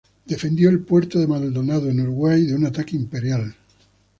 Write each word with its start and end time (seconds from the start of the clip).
Defendió 0.25 0.71
el 0.71 0.79
puerto 0.79 1.19
de 1.19 1.27
Maldonado 1.27 1.87
en 1.87 1.99
Uruguay 1.99 2.43
de 2.47 2.55
un 2.55 2.65
ataque 2.65 2.95
imperial. 2.95 3.53